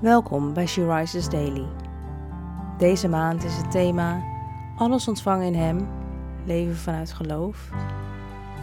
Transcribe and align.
Welkom 0.00 0.54
bij 0.54 0.66
She 0.66 0.94
Rises 0.94 1.28
Daily. 1.28 1.66
Deze 2.78 3.08
maand 3.08 3.44
is 3.44 3.56
het 3.56 3.70
thema 3.70 4.22
Alles 4.76 5.08
ontvangen 5.08 5.46
in 5.46 5.54
Hem, 5.54 5.88
leven 6.46 6.76
vanuit 6.76 7.12
geloof. 7.12 7.70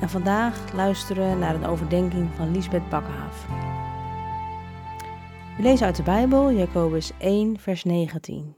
En 0.02 0.10
vandaag 0.10 0.74
luisteren 0.74 1.30
we 1.30 1.36
naar 1.36 1.56
een 1.56 1.66
overdenking 1.66 2.30
van 2.36 2.52
Lisbeth 2.52 2.90
Bakhaaf. 2.90 3.46
We 5.58 5.64
lezen 5.64 5.86
uit 5.86 5.96
de 5.96 6.04
Bijbel 6.04 6.52
Jacobus 6.52 7.12
1, 7.18 7.60
vers 7.60 7.84
19. 7.84 8.56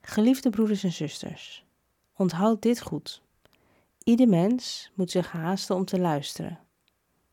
Geliefde 0.00 0.50
broeders 0.50 0.84
en 0.84 0.92
zusters, 0.92 1.64
onthoud 2.16 2.62
dit 2.62 2.82
goed. 2.82 3.22
Ieder 3.98 4.28
mens 4.28 4.90
moet 4.94 5.10
zich 5.10 5.32
haasten 5.32 5.76
om 5.76 5.84
te 5.84 6.00
luisteren, 6.00 6.58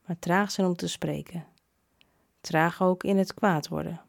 maar 0.05 0.19
traag 0.19 0.51
zijn 0.51 0.67
om 0.67 0.75
te 0.75 0.87
spreken 0.87 1.45
traag 2.41 2.81
ook 2.81 3.03
in 3.03 3.17
het 3.17 3.33
kwaad 3.33 3.67
worden. 3.67 4.01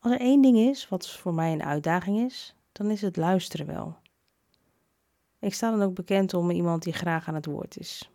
Als 0.00 0.12
er 0.12 0.20
één 0.20 0.42
ding 0.42 0.56
is 0.56 0.88
wat 0.88 1.10
voor 1.10 1.34
mij 1.34 1.52
een 1.52 1.64
uitdaging 1.64 2.18
is, 2.18 2.54
dan 2.72 2.90
is 2.90 3.00
het 3.00 3.16
luisteren 3.16 3.66
wel. 3.66 3.96
Ik 5.38 5.54
sta 5.54 5.70
dan 5.70 5.82
ook 5.82 5.94
bekend 5.94 6.34
om 6.34 6.50
iemand 6.50 6.82
die 6.82 6.92
graag 6.92 7.28
aan 7.28 7.34
het 7.34 7.46
woord 7.46 7.78
is. 7.78 8.10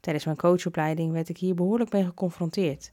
Tijdens 0.00 0.24
mijn 0.24 0.36
coachopleiding 0.36 1.12
werd 1.12 1.28
ik 1.28 1.38
hier 1.38 1.54
behoorlijk 1.54 1.92
mee 1.92 2.04
geconfronteerd. 2.04 2.92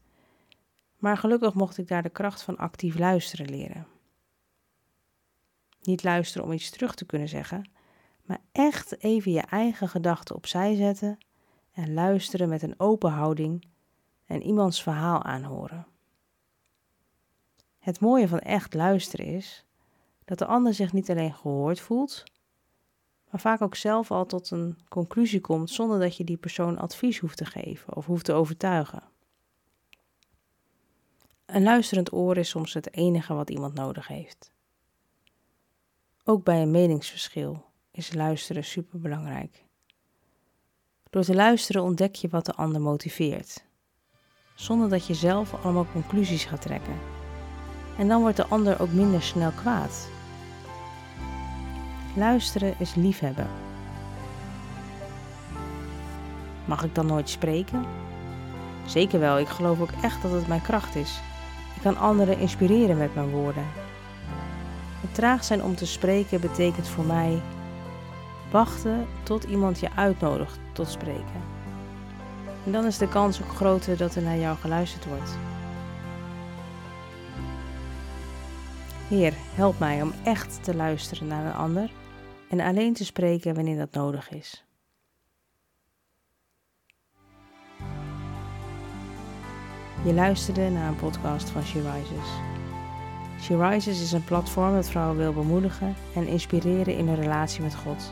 Maar 0.97 1.17
gelukkig 1.17 1.53
mocht 1.53 1.77
ik 1.77 1.87
daar 1.87 2.03
de 2.03 2.09
kracht 2.09 2.41
van 2.41 2.57
actief 2.57 2.97
luisteren 2.99 3.49
leren. 3.49 3.87
Niet 5.81 6.03
luisteren 6.03 6.47
om 6.47 6.53
iets 6.53 6.69
terug 6.69 6.95
te 6.95 7.05
kunnen 7.05 7.27
zeggen, 7.27 7.69
maar 8.25 8.41
echt 8.51 9.03
even 9.03 9.31
je 9.31 9.41
eigen 9.41 9.89
gedachten 9.89 10.35
opzij 10.35 10.75
zetten 10.75 11.17
en 11.81 11.93
luisteren 11.93 12.49
met 12.49 12.61
een 12.61 12.79
open 12.79 13.11
houding 13.11 13.65
en 14.25 14.43
iemands 14.43 14.83
verhaal 14.83 15.23
aanhoren. 15.23 15.87
Het 17.79 17.99
mooie 17.99 18.27
van 18.27 18.39
echt 18.39 18.73
luisteren 18.73 19.25
is 19.25 19.65
dat 20.25 20.37
de 20.37 20.45
ander 20.45 20.73
zich 20.73 20.93
niet 20.93 21.09
alleen 21.09 21.33
gehoord 21.33 21.79
voelt, 21.79 22.23
maar 23.29 23.41
vaak 23.41 23.61
ook 23.61 23.75
zelf 23.75 24.11
al 24.11 24.25
tot 24.25 24.51
een 24.51 24.77
conclusie 24.89 25.41
komt 25.41 25.69
zonder 25.69 25.99
dat 25.99 26.17
je 26.17 26.23
die 26.23 26.37
persoon 26.37 26.77
advies 26.77 27.19
hoeft 27.19 27.37
te 27.37 27.45
geven 27.45 27.95
of 27.95 28.05
hoeft 28.05 28.25
te 28.25 28.33
overtuigen. 28.33 29.03
Een 31.45 31.63
luisterend 31.63 32.13
oor 32.13 32.37
is 32.37 32.49
soms 32.49 32.73
het 32.73 32.93
enige 32.93 33.33
wat 33.33 33.49
iemand 33.49 33.73
nodig 33.73 34.07
heeft. 34.07 34.51
Ook 36.23 36.43
bij 36.43 36.61
een 36.61 36.71
meningsverschil 36.71 37.65
is 37.91 38.13
luisteren 38.13 38.63
superbelangrijk. 38.63 39.69
Door 41.11 41.23
te 41.23 41.35
luisteren 41.35 41.83
ontdek 41.83 42.15
je 42.15 42.27
wat 42.27 42.45
de 42.45 42.53
ander 42.53 42.81
motiveert, 42.81 43.63
zonder 44.55 44.89
dat 44.89 45.07
je 45.07 45.13
zelf 45.13 45.53
allemaal 45.63 45.87
conclusies 45.91 46.45
gaat 46.45 46.61
trekken. 46.61 46.93
En 47.97 48.07
dan 48.07 48.21
wordt 48.21 48.37
de 48.37 48.45
ander 48.45 48.81
ook 48.81 48.91
minder 48.91 49.21
snel 49.21 49.51
kwaad. 49.51 50.07
Luisteren 52.15 52.75
is 52.79 52.95
liefhebben. 52.95 53.47
Mag 56.65 56.83
ik 56.83 56.95
dan 56.95 57.05
nooit 57.05 57.29
spreken? 57.29 57.85
Zeker 58.85 59.19
wel, 59.19 59.39
ik 59.39 59.47
geloof 59.47 59.81
ook 59.81 59.93
echt 60.01 60.21
dat 60.21 60.31
het 60.31 60.47
mijn 60.47 60.61
kracht 60.61 60.95
is. 60.95 61.19
Ik 61.75 61.81
kan 61.81 61.97
anderen 61.97 62.37
inspireren 62.37 62.97
met 62.97 63.15
mijn 63.15 63.29
woorden. 63.29 63.65
Het 65.01 65.15
traag 65.15 65.43
zijn 65.43 65.63
om 65.63 65.75
te 65.75 65.85
spreken 65.85 66.41
betekent 66.41 66.87
voor 66.87 67.05
mij 67.05 67.41
wachten 68.51 69.07
tot 69.23 69.43
iemand 69.43 69.79
je 69.79 69.91
uitnodigt 69.95 70.59
tot 70.73 70.87
spreken. 70.89 71.41
En 72.65 72.71
dan 72.71 72.85
is 72.85 72.97
de 72.97 73.07
kans 73.07 73.41
ook 73.41 73.55
groter 73.55 73.97
dat 73.97 74.15
er 74.15 74.21
naar 74.21 74.37
jou 74.37 74.57
geluisterd 74.57 75.05
wordt. 75.05 75.37
Heer, 79.07 79.33
help 79.55 79.79
mij 79.79 80.01
om 80.01 80.13
echt 80.23 80.63
te 80.63 80.75
luisteren 80.75 81.27
naar 81.27 81.45
een 81.45 81.53
ander 81.53 81.91
en 82.49 82.59
alleen 82.59 82.93
te 82.93 83.05
spreken 83.05 83.55
wanneer 83.55 83.77
dat 83.77 83.93
nodig 83.93 84.29
is. 84.29 84.65
Je 90.03 90.13
luisterde 90.13 90.69
naar 90.69 90.87
een 90.87 90.95
podcast 90.95 91.49
van 91.49 91.63
She 91.63 91.81
Rises. 91.81 92.29
She 93.41 93.69
Rises 93.69 94.01
is 94.01 94.11
een 94.11 94.23
platform 94.23 94.73
dat 94.73 94.89
vrouwen 94.89 95.17
wil 95.17 95.33
bemoedigen 95.33 95.95
en 96.15 96.27
inspireren 96.27 96.97
in 96.97 97.07
hun 97.07 97.21
relatie 97.21 97.61
met 97.61 97.75
God. 97.75 98.11